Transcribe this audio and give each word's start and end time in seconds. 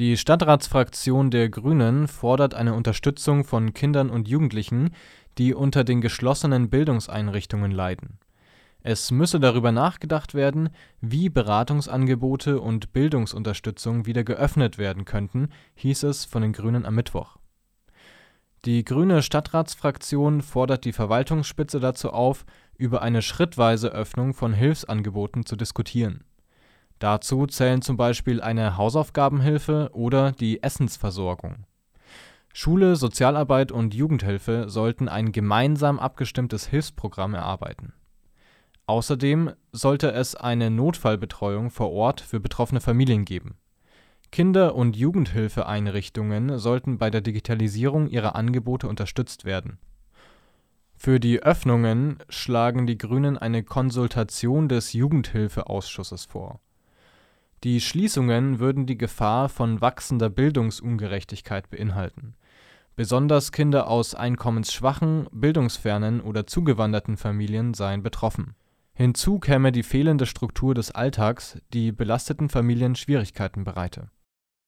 Die 0.00 0.16
Stadtratsfraktion 0.16 1.30
der 1.30 1.50
Grünen 1.50 2.08
fordert 2.08 2.54
eine 2.54 2.72
Unterstützung 2.72 3.44
von 3.44 3.74
Kindern 3.74 4.08
und 4.08 4.28
Jugendlichen, 4.28 4.92
die 5.36 5.52
unter 5.52 5.84
den 5.84 6.00
geschlossenen 6.00 6.70
Bildungseinrichtungen 6.70 7.70
leiden. 7.70 8.18
Es 8.82 9.10
müsse 9.10 9.40
darüber 9.40 9.72
nachgedacht 9.72 10.32
werden, 10.32 10.70
wie 11.02 11.28
Beratungsangebote 11.28 12.62
und 12.62 12.94
Bildungsunterstützung 12.94 14.06
wieder 14.06 14.24
geöffnet 14.24 14.78
werden 14.78 15.04
könnten, 15.04 15.50
hieß 15.74 16.04
es 16.04 16.24
von 16.24 16.40
den 16.40 16.54
Grünen 16.54 16.86
am 16.86 16.94
Mittwoch. 16.94 17.36
Die 18.64 18.84
grüne 18.84 19.22
Stadtratsfraktion 19.22 20.40
fordert 20.40 20.86
die 20.86 20.94
Verwaltungsspitze 20.94 21.78
dazu 21.78 22.08
auf, 22.08 22.46
über 22.78 23.02
eine 23.02 23.20
schrittweise 23.20 23.90
Öffnung 23.90 24.32
von 24.32 24.54
Hilfsangeboten 24.54 25.44
zu 25.44 25.56
diskutieren. 25.56 26.24
Dazu 27.00 27.46
zählen 27.46 27.80
zum 27.80 27.96
Beispiel 27.96 28.42
eine 28.42 28.76
Hausaufgabenhilfe 28.76 29.88
oder 29.94 30.32
die 30.32 30.62
Essensversorgung. 30.62 31.64
Schule, 32.52 32.94
Sozialarbeit 32.94 33.72
und 33.72 33.94
Jugendhilfe 33.94 34.68
sollten 34.68 35.08
ein 35.08 35.32
gemeinsam 35.32 35.98
abgestimmtes 35.98 36.66
Hilfsprogramm 36.66 37.32
erarbeiten. 37.32 37.94
Außerdem 38.84 39.52
sollte 39.72 40.12
es 40.12 40.34
eine 40.34 40.70
Notfallbetreuung 40.70 41.70
vor 41.70 41.90
Ort 41.90 42.20
für 42.20 42.38
betroffene 42.38 42.82
Familien 42.82 43.24
geben. 43.24 43.56
Kinder 44.30 44.74
und 44.74 44.94
Jugendhilfeeinrichtungen 44.94 46.58
sollten 46.58 46.98
bei 46.98 47.08
der 47.10 47.22
Digitalisierung 47.22 48.08
ihrer 48.08 48.36
Angebote 48.36 48.88
unterstützt 48.88 49.46
werden. 49.46 49.78
Für 50.96 51.18
die 51.18 51.42
Öffnungen 51.42 52.18
schlagen 52.28 52.86
die 52.86 52.98
Grünen 52.98 53.38
eine 53.38 53.62
Konsultation 53.62 54.68
des 54.68 54.92
Jugendhilfeausschusses 54.92 56.26
vor 56.26 56.60
die 57.62 57.80
Schließungen 57.80 58.58
würden 58.58 58.86
die 58.86 58.96
Gefahr 58.96 59.48
von 59.48 59.80
wachsender 59.80 60.30
Bildungsungerechtigkeit 60.30 61.68
beinhalten. 61.70 62.34
Besonders 62.96 63.52
Kinder 63.52 63.88
aus 63.88 64.14
einkommensschwachen, 64.14 65.26
bildungsfernen 65.32 66.20
oder 66.20 66.46
zugewanderten 66.46 67.16
Familien 67.16 67.74
seien 67.74 68.02
betroffen. 68.02 68.54
Hinzu 68.94 69.38
käme 69.38 69.72
die 69.72 69.82
fehlende 69.82 70.26
Struktur 70.26 70.74
des 70.74 70.90
Alltags, 70.90 71.58
die 71.72 71.92
belasteten 71.92 72.48
Familien 72.48 72.94
Schwierigkeiten 72.96 73.64
bereite 73.64 74.10